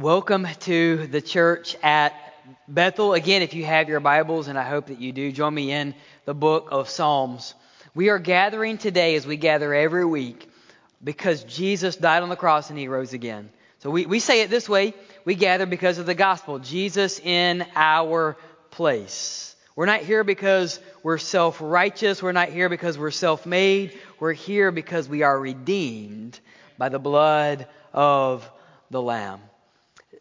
[0.00, 2.14] Welcome to the church at
[2.66, 3.12] Bethel.
[3.12, 5.94] Again, if you have your Bibles, and I hope that you do, join me in
[6.24, 7.54] the book of Psalms.
[7.94, 10.50] We are gathering today as we gather every week
[11.04, 13.50] because Jesus died on the cross and he rose again.
[13.80, 14.94] So, we, we say it this way
[15.26, 18.38] we gather because of the gospel Jesus in our
[18.70, 19.54] place.
[19.76, 22.22] We're not here because we're self righteous.
[22.22, 23.98] We're not here because we're self made.
[24.18, 26.40] We're here because we are redeemed
[26.78, 28.50] by the blood of
[28.90, 29.40] the Lamb.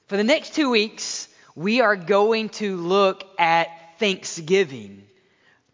[0.10, 3.68] For the next two weeks, we are going to look at
[4.00, 5.04] Thanksgiving.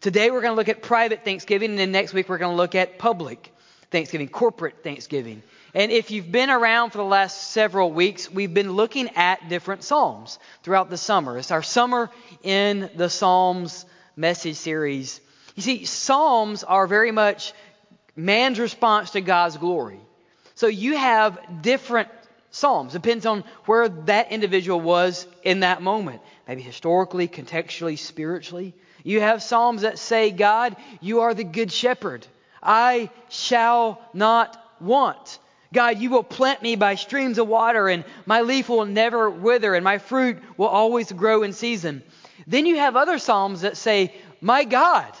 [0.02, 2.56] Today we're going to look at private Thanksgiving, and then next week we're going to
[2.56, 3.50] look at public
[3.90, 5.42] Thanksgiving, corporate Thanksgiving.
[5.72, 9.84] And if you've been around for the last several weeks, we've been looking at different
[9.84, 11.38] Psalms throughout the summer.
[11.38, 12.10] It's our Summer
[12.42, 15.18] in the Psalms message series.
[15.54, 17.54] You see, Psalms are very much
[18.16, 20.00] man's response to God's glory.
[20.56, 22.10] So you have different
[22.50, 22.92] Psalms.
[22.92, 26.20] Depends on where that individual was in that moment.
[26.48, 28.74] Maybe historically, contextually, spiritually.
[29.02, 32.26] You have Psalms that say, God, you are the good shepherd.
[32.62, 35.38] I shall not want.
[35.72, 39.74] God, you will plant me by streams of water, and my leaf will never wither,
[39.74, 42.02] and my fruit will always grow in season.
[42.46, 45.12] Then you have other Psalms that say, My God,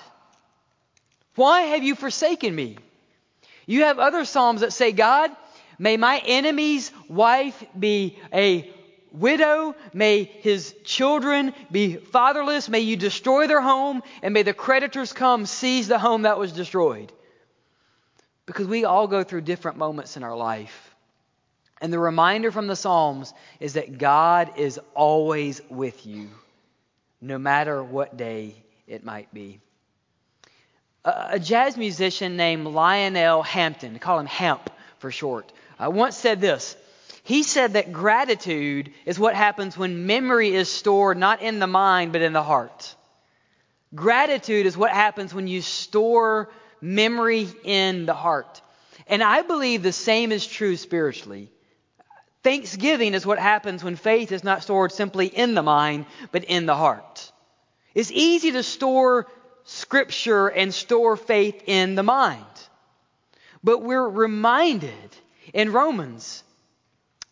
[1.34, 2.78] why have you forsaken me?
[3.66, 5.30] You have other Psalms that say, God,
[5.78, 8.72] May my enemy's wife be a
[9.12, 9.74] widow.
[9.92, 12.68] May his children be fatherless.
[12.68, 16.52] May you destroy their home, and may the creditors come seize the home that was
[16.52, 17.12] destroyed.
[18.46, 20.94] Because we all go through different moments in our life.
[21.80, 26.30] And the reminder from the Psalms is that God is always with you,
[27.20, 28.54] no matter what day
[28.86, 29.60] it might be.
[31.04, 36.76] A jazz musician named Lionel Hampton, call him Hamp for short, I once said this.
[37.22, 42.12] He said that gratitude is what happens when memory is stored not in the mind
[42.12, 42.94] but in the heart.
[43.94, 46.50] Gratitude is what happens when you store
[46.80, 48.60] memory in the heart.
[49.06, 51.50] And I believe the same is true spiritually.
[52.42, 56.66] Thanksgiving is what happens when faith is not stored simply in the mind, but in
[56.66, 57.32] the heart.
[57.94, 59.26] It's easy to store
[59.64, 62.44] scripture and store faith in the mind.
[63.64, 64.92] But we're reminded
[65.52, 66.42] in Romans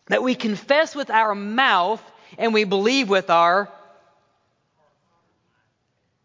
[0.07, 2.01] that we confess with our mouth
[2.37, 3.69] and we believe with our.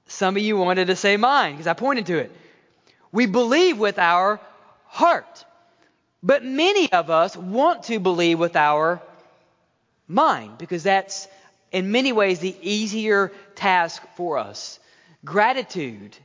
[0.06, 2.32] Some of you wanted to say mine because I pointed to it.
[3.12, 4.40] We believe with our
[4.86, 5.44] heart.
[6.22, 9.00] But many of us want to believe with our
[10.06, 11.28] mind because that's
[11.72, 14.78] in many ways the easier task for us.
[15.24, 16.16] Gratitude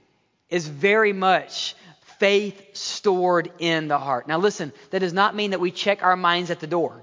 [0.49, 1.75] is very much
[2.19, 4.27] faith stored in the heart.
[4.27, 7.01] Now, listen, that does not mean that we check our minds at the door.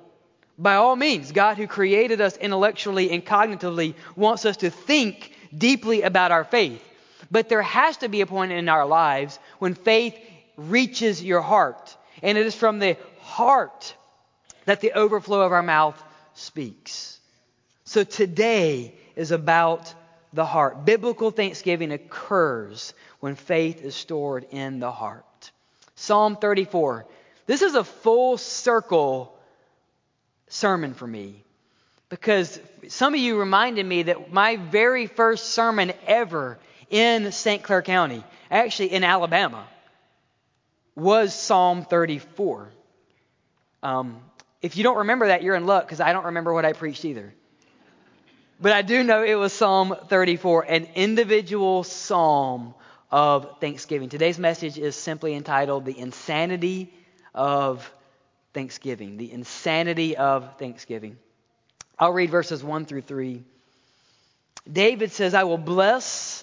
[0.59, 6.03] By all means, God, who created us intellectually and cognitively, wants us to think deeply
[6.03, 6.83] about our faith.
[7.31, 10.15] But there has to be a point in our lives when faith
[10.56, 11.97] reaches your heart.
[12.23, 13.94] And it is from the heart
[14.67, 16.00] that the overflow of our mouth
[16.34, 17.19] speaks.
[17.84, 19.93] So today is about
[20.33, 20.84] the heart.
[20.84, 25.53] Biblical thanksgiving occurs when faith is stored in the heart.
[25.94, 27.06] Psalm 34.
[27.47, 29.38] This is a full circle
[30.49, 31.44] sermon for me
[32.09, 36.59] because some of you reminded me that my very first sermon ever
[36.91, 37.62] in St.
[37.62, 39.69] Clair County, actually in Alabama,
[40.97, 42.71] was Psalm 34.
[43.84, 44.21] Um,
[44.62, 47.05] if you don't remember that, you're in luck because I don't remember what I preached
[47.05, 47.32] either.
[48.61, 52.75] But I do know it was Psalm 34, an individual psalm
[53.12, 54.09] of Thanksgiving.
[54.09, 56.93] Today's message is simply entitled The Insanity
[57.35, 57.93] of
[58.55, 59.19] Thanksgiving.
[59.19, 61.19] The Insanity of Thanksgiving.
[61.99, 63.43] I'll read verses 1 through 3.
[64.70, 66.43] David says, I will bless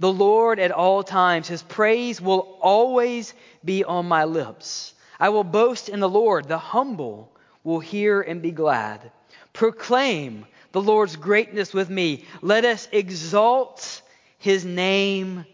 [0.00, 1.48] the Lord at all times.
[1.48, 4.94] His praise will always be on my lips.
[5.20, 6.48] I will boast in the Lord.
[6.48, 7.30] The humble
[7.62, 9.10] will hear and be glad.
[9.52, 12.24] Proclaim the Lord's greatness with me.
[12.40, 14.00] Let us exalt
[14.38, 15.44] his name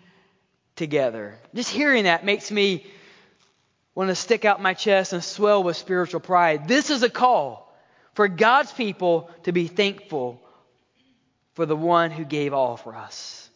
[0.83, 1.39] together.
[1.55, 2.85] Just hearing that makes me
[3.95, 6.67] want to stick out my chest and swell with spiritual pride.
[6.67, 7.73] This is a call
[8.15, 10.43] for God's people to be thankful
[11.55, 13.49] for the one who gave all for us.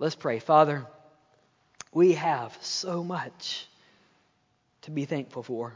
[0.00, 0.40] Let's pray.
[0.40, 0.84] Father,
[1.92, 3.64] we have so much
[4.80, 5.74] to be thankful for.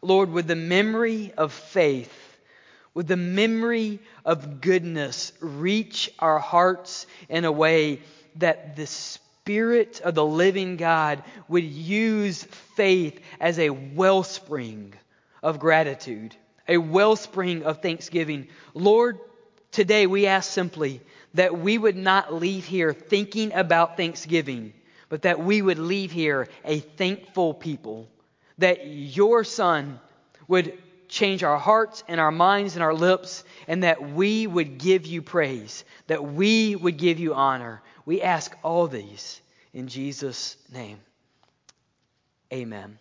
[0.00, 2.38] Lord, with the memory of faith,
[2.94, 8.00] with the memory of goodness, reach our hearts in a way
[8.36, 8.86] that the
[9.46, 12.42] Spirit of the living God would use
[12.74, 14.92] faith as a wellspring
[15.40, 16.34] of gratitude.
[16.68, 18.48] a wellspring of thanksgiving.
[18.74, 19.18] Lord,
[19.70, 21.00] today we ask simply
[21.34, 24.72] that we would not leave here thinking about thanksgiving,
[25.08, 28.08] but that we would leave here a thankful people.
[28.58, 30.00] That your Son
[30.48, 30.76] would
[31.08, 35.22] change our hearts and our minds and our lips, and that we would give you
[35.22, 37.82] praise, that we would give you honor.
[38.04, 39.40] We ask all these
[39.72, 40.98] in Jesus' name.
[42.52, 42.98] Amen.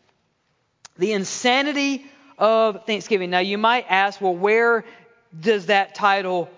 [0.97, 2.05] The insanity
[2.37, 3.29] of Thanksgiving.
[3.29, 4.85] Now, you might ask, well, where
[5.39, 6.49] does that title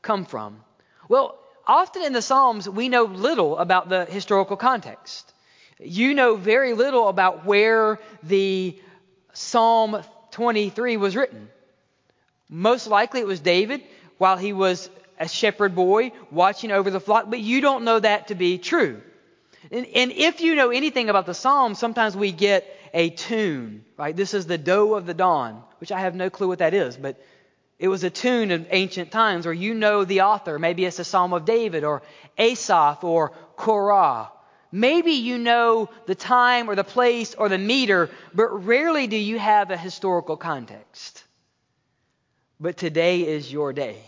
[0.00, 0.60] come from?
[1.08, 5.32] Well, often in the Psalms, we know little about the historical context.
[5.78, 8.78] You know very little about where the
[9.32, 11.48] Psalm 23 was written.
[12.48, 13.82] Most likely it was David
[14.18, 18.28] while he was a shepherd boy watching over the flock, but you don't know that
[18.28, 19.00] to be true.
[19.70, 24.14] And, and if you know anything about the Psalms, sometimes we get a tune, right?
[24.14, 26.96] This is the doe of the dawn, which I have no clue what that is,
[26.96, 27.22] but
[27.78, 30.58] it was a tune in ancient times, or you know the author.
[30.58, 32.02] Maybe it's a Psalm of David, or
[32.38, 34.30] Asaph, or Korah.
[34.72, 39.38] Maybe you know the time, or the place, or the meter, but rarely do you
[39.38, 41.22] have a historical context.
[42.58, 44.02] But today is your day.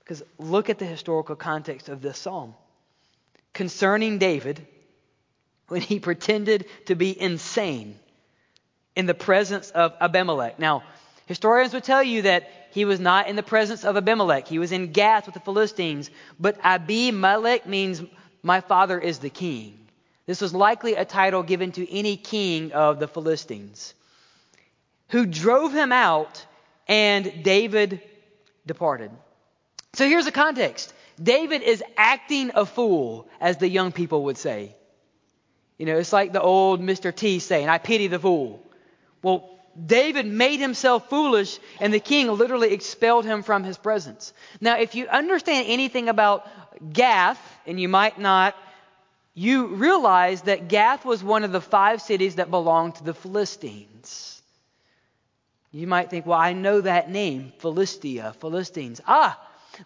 [0.00, 2.54] Because look at the historical context of this psalm.
[3.52, 4.66] Concerning David,
[5.68, 7.98] when he pretended to be insane
[8.94, 10.58] in the presence of Abimelech.
[10.58, 10.84] Now,
[11.26, 14.46] historians would tell you that he was not in the presence of Abimelech.
[14.46, 16.10] He was in Gath with the Philistines.
[16.38, 18.02] But Abimelech means
[18.46, 19.76] my father is the king.
[20.24, 23.92] This was likely a title given to any king of the Philistines
[25.08, 26.46] who drove him out
[26.86, 28.00] and David
[28.64, 29.10] departed.
[29.94, 34.76] So here's the context David is acting a fool, as the young people would say.
[35.76, 37.14] You know, it's like the old Mr.
[37.14, 38.62] T saying, I pity the fool.
[39.22, 44.32] Well, David made himself foolish, and the king literally expelled him from his presence.
[44.60, 46.48] Now, if you understand anything about
[46.92, 48.54] Gath, and you might not,
[49.34, 54.40] you realize that Gath was one of the five cities that belonged to the Philistines.
[55.72, 59.00] You might think, well, I know that name, Philistia, Philistines.
[59.06, 59.38] Ah,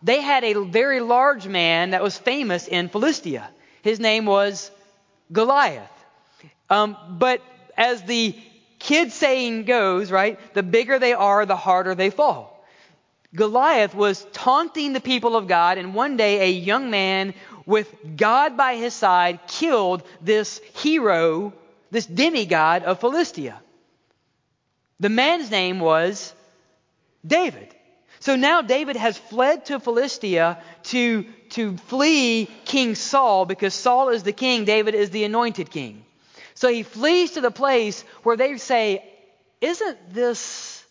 [0.02, 3.50] they had a very large man that was famous in Philistia.
[3.82, 4.70] His name was
[5.32, 5.90] Goliath.
[6.68, 7.42] Um, but
[7.76, 8.36] as the
[8.80, 12.66] kid saying goes, right, the bigger they are, the harder they fall.
[13.34, 17.34] Goliath was taunting the people of God, and one day a young man
[17.64, 21.52] with God by his side killed this hero,
[21.92, 23.60] this demigod of Philistia.
[24.98, 26.34] The man's name was
[27.24, 27.74] David.
[28.18, 34.24] So now David has fled to Philistia to, to flee King Saul because Saul is
[34.24, 36.04] the king, David is the anointed king.
[36.60, 39.02] So he flees to the place where they say,
[39.62, 40.84] Isn't this,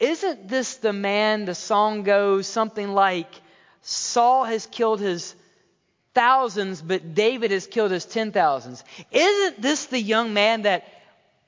[0.00, 1.44] isn't this the man?
[1.44, 3.28] The song goes something like,
[3.82, 5.36] Saul has killed his
[6.14, 8.82] thousands, but David has killed his ten thousands.
[9.12, 10.84] Isn't this the young man that,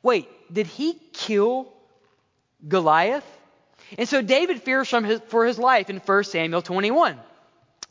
[0.01, 1.73] wait, did he kill
[2.69, 3.27] Goliath?
[3.99, 7.19] And so David fears his, for his life in 1 Samuel 21.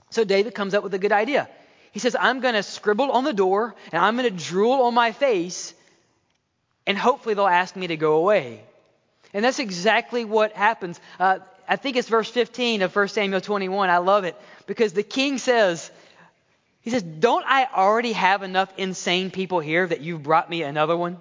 [0.09, 1.49] So David comes up with a good idea.
[1.93, 4.95] He says, I'm going to scribble on the door and I'm going to drool on
[4.95, 5.75] my face,
[6.87, 8.63] and hopefully they'll ask me to go away.
[9.31, 10.99] And that's exactly what happens.
[11.19, 13.91] Uh, I think it's verse 15 of 1 Samuel 21.
[13.91, 14.35] I love it
[14.65, 15.91] because the king says,
[16.81, 20.97] he says, Don't I already have enough insane people here that you've brought me another
[20.97, 21.17] one?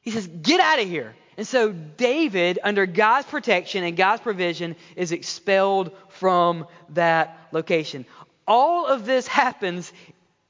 [0.00, 1.16] He says, Get out of here.
[1.36, 8.06] And so David, under God's protection and God's provision, is expelled from that location.
[8.46, 9.92] All of this happens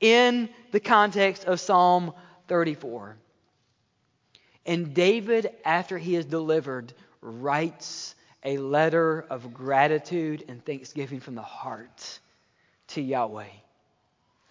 [0.00, 2.12] in the context of Psalm
[2.48, 3.16] 34.
[4.64, 8.14] And David, after he is delivered, writes
[8.44, 12.20] a letter of gratitude and thanksgiving from the heart
[12.88, 13.44] to Yahweh.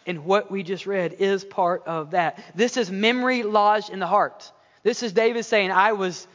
[0.06, 2.44] And what we just read is part of that.
[2.56, 4.52] This is memory lodged in the heart.
[4.86, 6.28] This is David saying, I was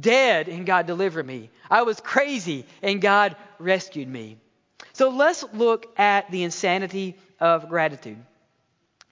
[0.00, 1.50] dead and God delivered me.
[1.70, 4.38] I was crazy and God rescued me.
[4.92, 8.18] So let's look at the insanity of gratitude.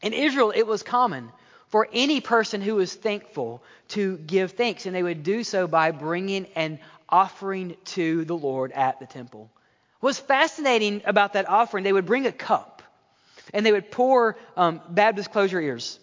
[0.02, 1.30] In Israel, it was common
[1.68, 5.92] for any person who was thankful to give thanks, and they would do so by
[5.92, 9.52] bringing an offering to the Lord at the temple.
[10.00, 12.82] What's fascinating about that offering, they would bring a cup
[13.54, 16.00] and they would pour, um, Baptist, close your ears.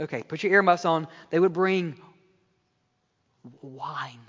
[0.00, 1.06] Okay, put your earmuffs on.
[1.28, 2.00] They would bring
[3.60, 4.20] wine.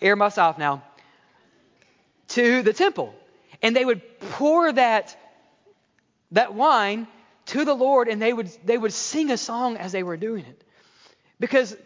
[0.00, 0.82] earmuffs off now.
[2.28, 3.14] To the temple.
[3.62, 5.16] And they would pour that,
[6.32, 7.06] that wine
[7.46, 10.44] to the Lord and they would, they would sing a song as they were doing
[10.44, 10.64] it.
[11.38, 11.76] Because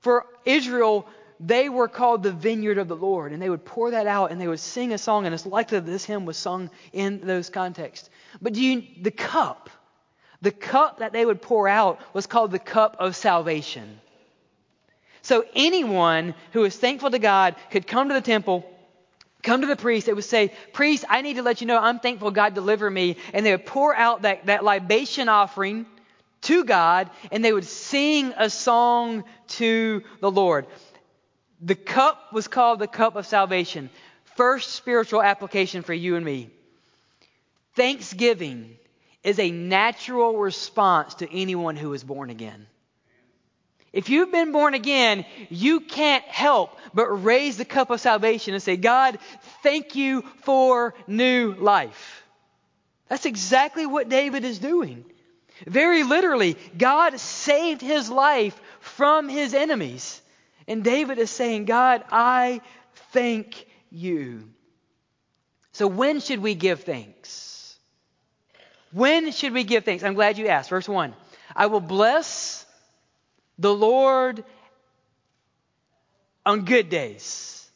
[0.00, 1.08] for Israel,
[1.40, 4.40] they were called the vineyard of the Lord, and they would pour that out and
[4.40, 7.48] they would sing a song, and it's likely that this hymn was sung in those
[7.48, 8.10] contexts.
[8.42, 9.70] But do you, the cup,
[10.40, 14.00] the cup that they would pour out was called the cup of salvation.
[15.22, 18.64] So anyone who was thankful to God could come to the temple,
[19.42, 20.06] come to the priest.
[20.06, 23.16] They would say, Priest, I need to let you know I'm thankful God delivered me.
[23.34, 25.86] And they would pour out that, that libation offering
[26.42, 30.66] to God, and they would sing a song to the Lord.
[31.60, 33.90] The cup was called the cup of salvation.
[34.36, 36.50] First spiritual application for you and me.
[37.74, 38.76] Thanksgiving
[39.22, 42.66] is a natural response to anyone who is born again.
[43.92, 48.62] If you've been born again, you can't help but raise the cup of salvation and
[48.62, 49.18] say, God,
[49.62, 52.22] thank you for new life.
[53.08, 55.04] That's exactly what David is doing.
[55.66, 60.20] Very literally, God saved his life from his enemies.
[60.68, 62.60] And David is saying, God, I
[63.12, 64.48] thank you.
[65.72, 67.47] So, when should we give thanks?
[68.92, 70.02] When should we give thanks?
[70.02, 70.70] I'm glad you asked.
[70.70, 71.14] Verse 1
[71.54, 72.64] I will bless
[73.58, 74.44] the Lord
[76.46, 77.68] on good days,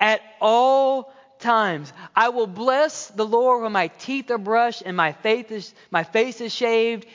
[0.00, 1.92] at all times.
[2.14, 6.02] I will bless the Lord when my teeth are brushed and my, faith is, my
[6.02, 7.06] face is shaved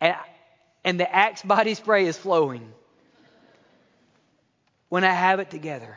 [0.00, 0.16] and,
[0.84, 2.72] and the Axe body spray is flowing
[4.88, 5.96] when I have it together.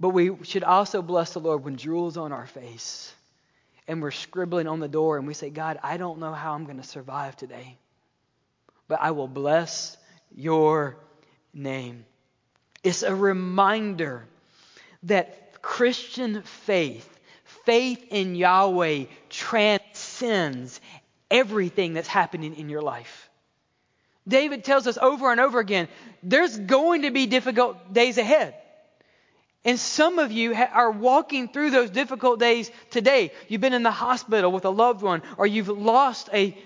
[0.00, 3.12] But we should also bless the Lord when drool's on our face
[3.86, 6.64] and we're scribbling on the door and we say, God, I don't know how I'm
[6.64, 7.76] going to survive today,
[8.88, 9.96] but I will bless
[10.34, 10.96] your
[11.52, 12.04] name.
[12.82, 14.26] It's a reminder
[15.04, 17.08] that Christian faith,
[17.64, 20.80] faith in Yahweh, transcends
[21.30, 23.30] everything that's happening in your life.
[24.26, 25.88] David tells us over and over again
[26.22, 28.54] there's going to be difficult days ahead.
[29.64, 33.32] And some of you are walking through those difficult days today.
[33.48, 36.56] You've been in the hospital with a loved one, or you've lost a,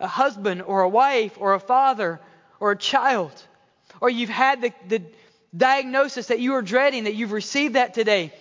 [0.00, 2.20] a husband, or a wife, or a father,
[2.58, 3.32] or a child,
[4.00, 5.02] or you've had the, the
[5.54, 8.32] diagnosis that you are dreading, that you've received that today.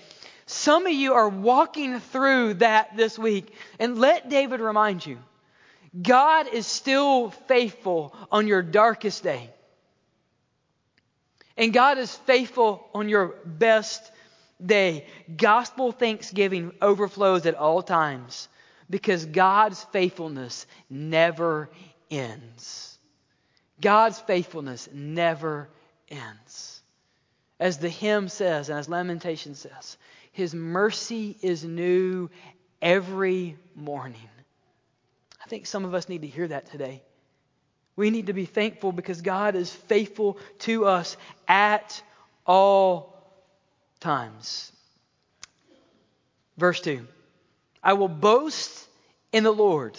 [0.45, 3.53] Some of you are walking through that this week.
[3.79, 5.17] And let David remind you
[5.99, 9.49] God is still faithful on your darkest day.
[11.57, 14.11] And God is faithful on your best
[14.63, 15.05] day.
[15.35, 18.47] Gospel thanksgiving overflows at all times
[18.89, 21.69] because God's faithfulness never
[22.11, 22.97] ends.
[23.81, 25.69] God's faithfulness never
[26.09, 26.81] ends.
[27.59, 29.97] As the hymn says, and as Lamentation says,
[30.31, 32.29] His mercy is new
[32.81, 34.29] every morning.
[35.43, 37.01] I think some of us need to hear that today.
[37.95, 41.15] We need to be thankful because God is faithful to us
[41.47, 42.01] at
[42.45, 43.13] all
[43.99, 44.71] times.
[46.57, 47.05] Verse 2
[47.83, 48.87] I will boast
[49.31, 49.97] in the Lord.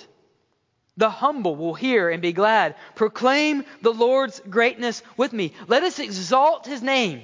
[0.98, 2.74] The humble will hear and be glad.
[2.94, 5.52] Proclaim the Lord's greatness with me.
[5.68, 7.22] Let us exalt his name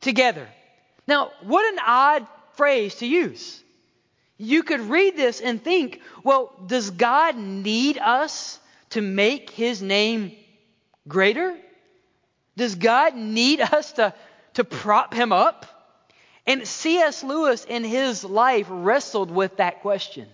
[0.00, 0.46] together.
[1.08, 3.60] Now, what an odd phrase to use.
[4.38, 10.32] You could read this and think, well, does God need us to make his name
[11.08, 11.56] greater?
[12.56, 14.14] Does God need us to,
[14.54, 15.66] to prop him up?
[16.46, 17.22] And C.S.
[17.22, 20.28] Lewis in his life wrestled with that question.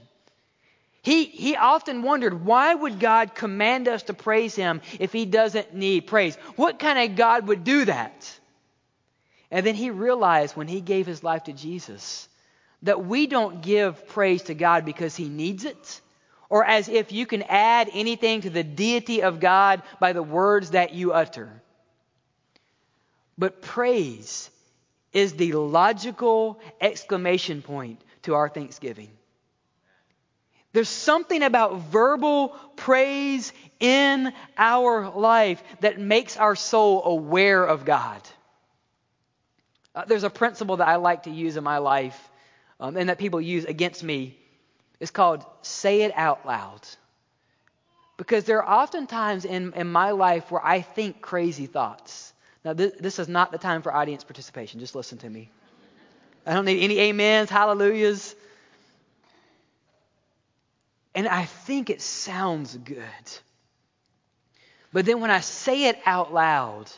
[1.03, 5.75] He, he often wondered, why would God command us to praise him if he doesn't
[5.75, 6.37] need praise?
[6.57, 8.41] What kind of God would do that?
[9.51, 12.29] And then he realized when he gave his life to Jesus
[12.83, 16.01] that we don't give praise to God because He needs it,
[16.49, 20.71] or as if you can add anything to the deity of God by the words
[20.71, 21.51] that you utter.
[23.39, 24.51] But praise
[25.13, 29.11] is the logical exclamation point to our thanksgiving.
[30.73, 38.21] There's something about verbal praise in our life that makes our soul aware of God.
[39.95, 42.31] Uh, there's a principle that I like to use in my life
[42.79, 44.37] um, and that people use against me
[45.01, 46.81] is called say it out loud.
[48.17, 52.33] Because there are often times in, in my life where I think crazy thoughts.
[52.65, 54.81] Now, this, this is not the time for audience participation.
[54.81, 55.51] Just listen to me.
[56.47, 58.35] I don't need any amens, hallelujahs.
[61.15, 63.03] And I think it sounds good.
[64.93, 66.91] But then when I say it out loud,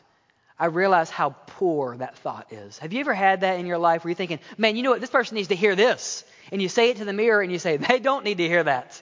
[0.59, 2.79] I realize how poor that thought is.
[2.79, 5.01] Have you ever had that in your life where you're thinking, man, you know what?
[5.01, 6.25] This person needs to hear this.
[6.51, 8.65] And you say it to the mirror and you say, they don't need to hear
[8.65, 9.01] that.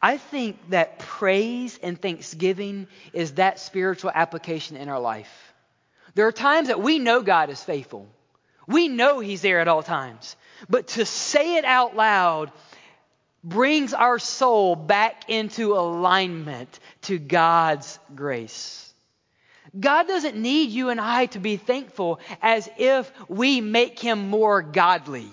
[0.00, 5.54] I think that praise and thanksgiving is that spiritual application in our life.
[6.16, 8.08] There are times that we know God is faithful.
[8.66, 10.34] We know He's there at all times.
[10.68, 12.50] But to say it out loud
[13.44, 18.92] brings our soul back into alignment to God's grace.
[19.78, 24.62] God doesn't need you and I to be thankful as if we make Him more
[24.62, 25.30] godly.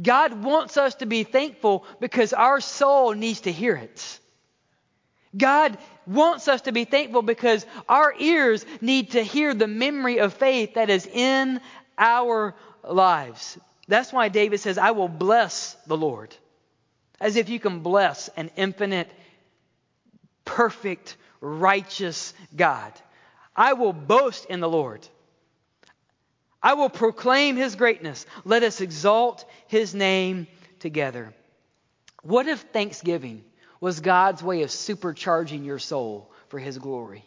[0.00, 4.20] God wants us to be thankful because our soul needs to hear it.
[5.36, 10.34] God wants us to be thankful because our ears need to hear the memory of
[10.34, 11.60] faith that is in
[11.98, 12.54] our
[12.88, 13.58] lives.
[13.88, 16.34] That's why David says, I will bless the Lord.
[17.24, 19.10] As if you can bless an infinite,
[20.44, 22.92] perfect, righteous God.
[23.56, 25.08] I will boast in the Lord.
[26.62, 28.26] I will proclaim his greatness.
[28.44, 30.48] Let us exalt his name
[30.80, 31.32] together.
[32.22, 33.42] What if thanksgiving
[33.80, 37.24] was God's way of supercharging your soul for his glory?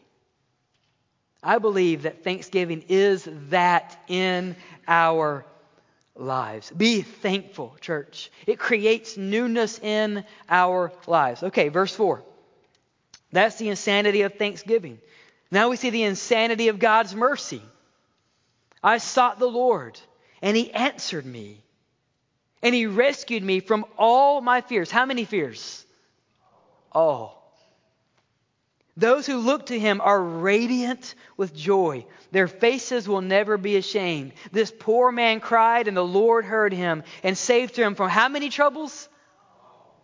[1.41, 4.55] I believe that thanksgiving is that in
[4.87, 5.43] our
[6.19, 6.71] lives.
[6.71, 8.31] Be thankful, church.
[8.45, 11.43] It creates newness in our lives.
[11.43, 12.23] Okay, verse 4.
[13.31, 14.99] That's the insanity of thanksgiving.
[15.51, 17.61] Now we see the insanity of God's mercy.
[18.83, 19.99] I sought the Lord,
[20.41, 21.63] and he answered me.
[22.61, 24.89] And he rescued me from all my fears.
[24.89, 25.85] How many fears?
[26.91, 27.46] All.
[28.97, 32.07] Those who look to him are radiant with joy.
[32.31, 34.33] Their faces will never be ashamed.
[34.51, 38.49] This poor man cried, and the Lord heard him and saved him from how many
[38.49, 39.07] troubles?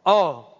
[0.06, 0.53] All.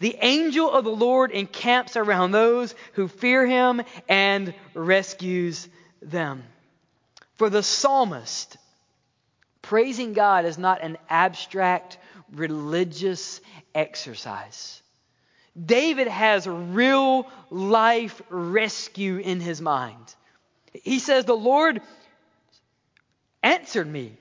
[0.00, 5.68] The angel of the Lord encamps around those who fear him and rescues
[6.02, 6.42] them.
[7.36, 8.56] For the psalmist,
[9.62, 11.98] praising God is not an abstract
[12.32, 13.40] religious
[13.74, 14.82] exercise.
[15.64, 20.14] David has real life rescue in his mind.
[20.72, 21.80] He says, The Lord
[23.42, 24.12] answered me.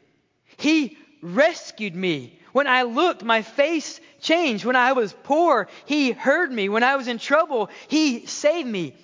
[0.57, 2.39] He rescued me.
[2.53, 4.63] When I looked, my face changed.
[4.63, 6.69] When I was poor, He heard me.
[6.69, 8.95] When I was in trouble, He saved me.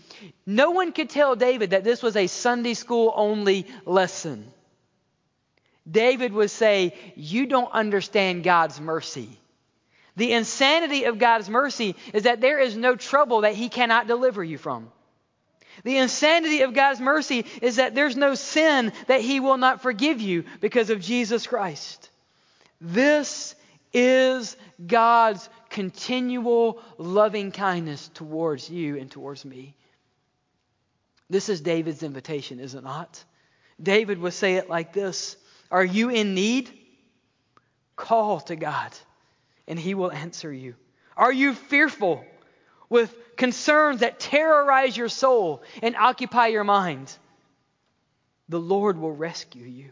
[0.46, 4.52] No one could tell David that this was a Sunday school only lesson.
[5.90, 9.30] David would say, You don't understand God's mercy.
[10.16, 14.44] The insanity of God's mercy is that there is no trouble that He cannot deliver
[14.44, 14.92] you from.
[15.84, 20.22] The insanity of God's mercy is that there's no sin that He will not forgive
[20.22, 22.10] you because of Jesus Christ.
[22.80, 23.56] This
[23.94, 29.76] is God's continual loving kindness towards you and towards me.
[31.30, 33.24] This is David's invitation, is it not?
[33.82, 35.38] David would say it like this
[35.72, 36.70] Are you in need?
[37.96, 38.92] Call to God,
[39.72, 40.76] and He will answer you.
[41.16, 42.26] Are you fearful
[42.90, 47.16] with concerns that terrorize your soul and occupy your mind?
[48.50, 49.92] The Lord will rescue you.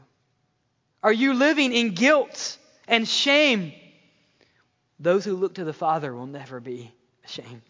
[1.02, 2.58] Are you living in guilt
[2.90, 3.72] and shame?
[5.00, 6.92] Those who look to the Father will never be
[7.24, 7.62] ashamed.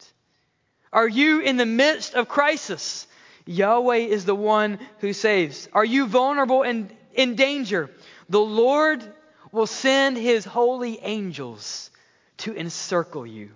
[0.91, 3.05] Are you in the midst of crisis?
[3.45, 5.69] Yahweh is the one who saves.
[5.73, 7.91] Are you vulnerable and in danger?
[8.29, 9.03] The Lord
[9.51, 11.91] will send his holy angels
[12.39, 13.51] to encircle you.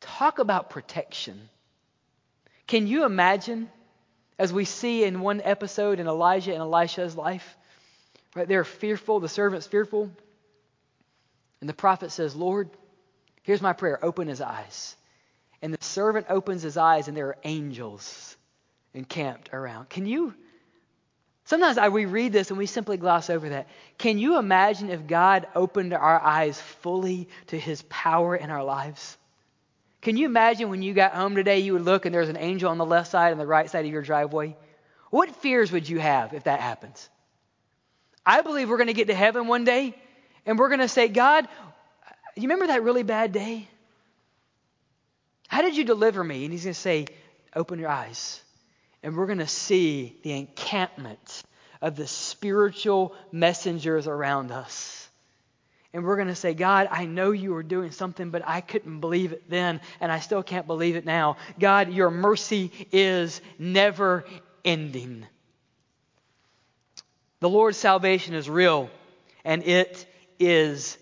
[0.00, 1.48] Talk about protection.
[2.66, 3.70] Can you imagine,
[4.38, 7.56] as we see in one episode in Elijah and Elisha's life,
[8.34, 8.48] right?
[8.48, 10.10] They're fearful, the servant's fearful.
[11.60, 12.70] And the prophet says, Lord,
[13.42, 14.96] here's my prayer open his eyes.
[15.60, 18.36] And the servant opens his eyes, and there are angels
[18.94, 19.88] encamped around.
[19.88, 20.34] Can you?
[21.44, 23.68] Sometimes I, we read this and we simply gloss over that.
[23.98, 29.16] Can you imagine if God opened our eyes fully to his power in our lives?
[30.00, 32.70] Can you imagine when you got home today, you would look and there's an angel
[32.70, 34.56] on the left side and the right side of your driveway?
[35.10, 37.08] What fears would you have if that happens?
[38.24, 39.94] I believe we're going to get to heaven one day
[40.46, 41.48] and we're going to say, God,
[42.36, 43.68] you remember that really bad day?
[45.48, 46.44] How did you deliver me?
[46.44, 47.06] And he's going to say,
[47.54, 48.40] Open your eyes.
[49.02, 51.42] And we're going to see the encampment
[51.80, 55.08] of the spiritual messengers around us.
[55.92, 59.00] And we're going to say, God, I know you were doing something, but I couldn't
[59.00, 61.36] believe it then, and I still can't believe it now.
[61.58, 64.24] God, your mercy is never
[64.64, 65.26] ending.
[67.40, 68.88] The Lord's salvation is real,
[69.44, 70.06] and it
[70.38, 70.96] is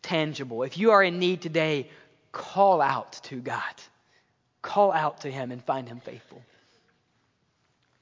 [0.00, 0.62] tangible.
[0.62, 1.90] If you are in need today,
[2.32, 3.62] call out to God.
[4.62, 6.42] Call out to Him and find Him faithful.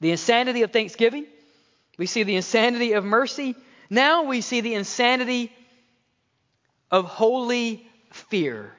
[0.01, 1.27] The insanity of thanksgiving.
[1.99, 3.57] We see the insanity of mercy.
[3.91, 5.53] Now we see the insanity
[6.91, 8.73] of holy fear.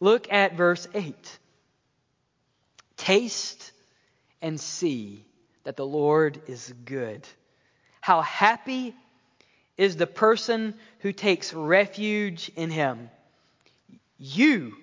[0.00, 1.38] Look at verse 8.
[2.96, 3.72] Taste
[4.42, 5.24] and see
[5.64, 7.26] that the Lord is good.
[8.00, 8.94] How happy
[9.76, 13.10] is the person who takes refuge in him.
[14.18, 14.74] You,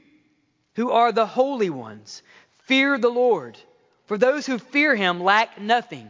[0.76, 2.22] who are the holy ones,
[2.64, 3.58] fear the Lord.
[4.06, 6.10] For those who fear him lack nothing.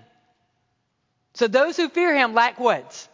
[1.34, 3.08] So those who fear him lack what?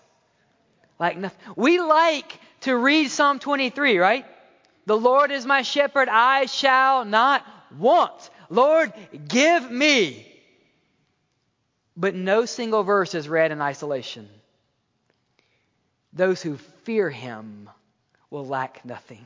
[0.99, 1.39] Lack nothing.
[1.55, 4.25] We like to read Psalm 23, right?
[4.85, 7.45] The Lord is my shepherd, I shall not
[7.77, 8.29] want.
[8.49, 8.93] Lord,
[9.27, 10.27] give me.
[11.95, 14.27] But no single verse is read in isolation.
[16.13, 17.69] Those who fear him
[18.29, 19.25] will lack nothing.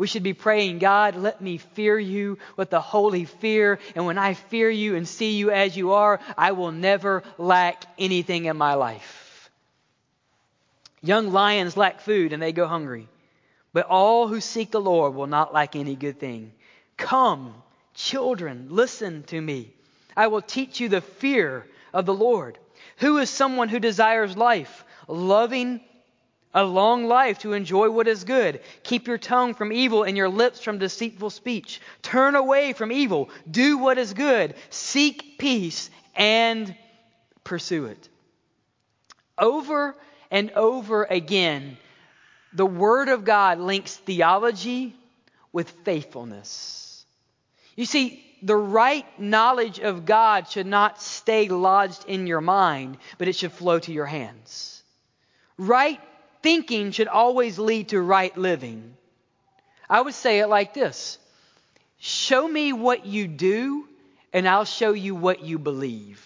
[0.00, 3.78] We should be praying, God, let me fear you with the holy fear.
[3.94, 7.84] And when I fear you and see you as you are, I will never lack
[7.98, 9.50] anything in my life.
[11.02, 13.08] Young lions lack food and they go hungry.
[13.74, 16.52] But all who seek the Lord will not lack any good thing.
[16.96, 17.52] Come,
[17.92, 19.70] children, listen to me.
[20.16, 22.56] I will teach you the fear of the Lord.
[23.00, 25.82] Who is someone who desires life, loving
[26.52, 28.60] a long life to enjoy what is good?
[28.82, 31.80] Keep your tongue from evil and your lips from deceitful speech.
[32.02, 33.30] Turn away from evil.
[33.48, 34.54] Do what is good.
[34.68, 36.74] Seek peace and
[37.44, 38.08] pursue it.
[39.38, 39.94] Over
[40.30, 41.76] and over again,
[42.52, 44.94] the Word of God links theology
[45.52, 47.04] with faithfulness.
[47.76, 53.28] You see, the right knowledge of God should not stay lodged in your mind, but
[53.28, 54.82] it should flow to your hands.
[55.56, 56.00] Right
[56.42, 58.96] thinking should always lead to right living.
[59.88, 61.18] I would say it like this
[61.98, 63.86] Show me what you do,
[64.32, 66.24] and I'll show you what you believe.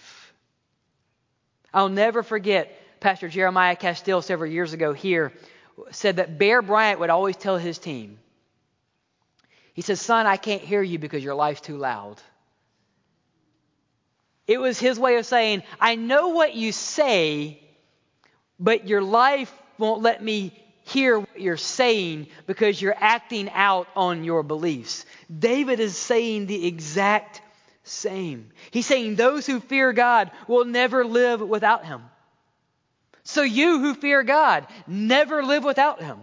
[1.73, 5.33] I'll never forget Pastor Jeremiah Castile several years ago here
[5.91, 8.17] said that Bear Bryant would always tell his team,
[9.73, 12.21] he says, Son, I can't hear you because your life's too loud.
[14.47, 17.59] It was his way of saying, I know what you say,
[18.57, 24.23] but your life won't let me hear what you're saying because you're acting out on
[24.23, 25.05] your beliefs.
[25.35, 27.41] David is saying the exact
[27.83, 28.51] same.
[28.71, 32.01] He's saying those who fear God will never live without him.
[33.25, 36.19] So you who fear God, never live without Him.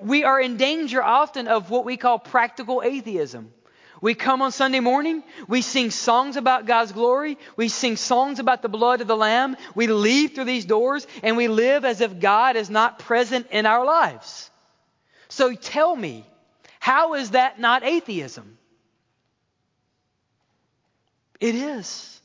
[0.00, 3.52] We are in danger often of what we call practical atheism.
[4.00, 8.62] We come on Sunday morning, we sing songs about God's glory, we sing songs about
[8.62, 12.18] the blood of the Lamb, we leave through these doors, and we live as if
[12.18, 14.50] God is not present in our lives.
[15.28, 16.24] So tell me,
[16.78, 18.56] how is that not atheism?
[21.38, 22.20] It is.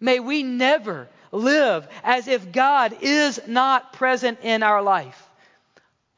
[0.00, 5.28] May we never live as if God is not present in our life.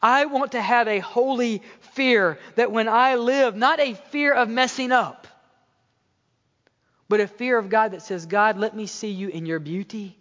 [0.03, 4.49] I want to have a holy fear that when I live, not a fear of
[4.49, 5.27] messing up,
[7.09, 10.17] but a fear of God that says, God, let me see you in your beauty.